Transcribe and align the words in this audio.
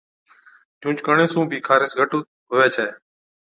جھُونچ 0.81 0.97
ڪرڻي 1.05 1.25
سُون 1.31 1.43
بِي 1.49 1.57
خارس 1.67 1.91
گھٽ 1.99 2.09
هُوَي 2.49 2.67
ڇَي۔ 2.75 2.87